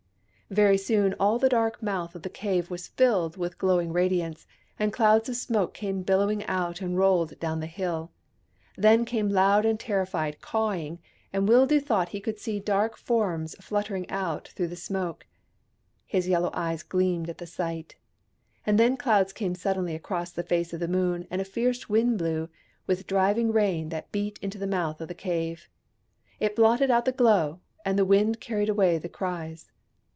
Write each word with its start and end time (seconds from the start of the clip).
Very 0.53 0.77
soon 0.77 1.15
all 1.17 1.39
the 1.39 1.47
dark 1.47 1.81
mouth 1.81 2.13
of 2.13 2.23
the 2.23 2.29
cave 2.29 2.69
was 2.69 2.89
filled 2.89 3.37
with 3.37 3.57
glowing 3.57 3.93
radiance, 3.93 4.45
and 4.77 4.91
clouds 4.91 5.29
of 5.29 5.37
smoke 5.37 5.73
came 5.73 6.01
billowing 6.03 6.43
out 6.45 6.81
and 6.81 6.97
rolled 6.97 7.39
down 7.39 7.61
the 7.61 7.67
hill. 7.67 8.11
Then 8.75 9.05
came 9.05 9.29
loud 9.29 9.63
and 9.65 9.79
terrified 9.79 10.41
cawing, 10.41 10.99
and 11.31 11.47
Wildoo 11.47 11.79
thought 11.79 12.09
he 12.09 12.19
could 12.19 12.37
see 12.37 12.59
dark 12.59 12.97
forms 12.97 13.55
fluttering 13.61 14.09
out 14.09 14.49
through 14.49 14.67
the 14.67 14.75
smoke. 14.75 15.25
His 16.05 16.27
yellow 16.27 16.49
eyes 16.51 16.83
gleamed 16.83 17.29
at 17.29 17.37
the 17.37 17.47
sight. 17.47 17.95
And 18.65 18.77
then 18.77 18.97
clouds 18.97 19.31
came 19.31 19.55
suddenly 19.55 19.95
across 19.95 20.33
the 20.33 20.43
face 20.43 20.73
of 20.73 20.81
the 20.81 20.89
Moon, 20.89 21.29
and 21.31 21.39
a 21.39 21.45
fierce 21.45 21.87
wind 21.87 22.17
blew, 22.17 22.49
with 22.85 23.07
driving 23.07 23.53
rain 23.53 23.87
that 23.87 24.11
beat 24.11 24.37
into 24.41 24.57
the 24.57 24.67
mouth 24.67 24.99
of 24.99 25.07
the 25.07 25.15
cave. 25.15 25.69
It 26.41 26.57
blotted 26.57 26.91
out 26.91 27.05
the 27.05 27.13
glow, 27.13 27.61
and 27.85 27.97
the 27.97 28.03
wind 28.03 28.41
carried 28.41 28.67
away 28.67 28.97
the 28.97 29.07
cries. 29.07 29.71